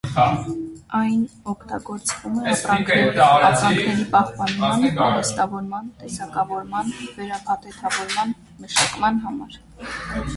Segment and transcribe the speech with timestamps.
[0.99, 1.17] Այն
[1.51, 6.89] օգտագործվում է ապրանքների ապրանքների պահպանման, պահեստավորման, տեսակավորման,
[7.19, 8.33] վերափաթեթավորման,
[8.65, 9.61] մշակման համար։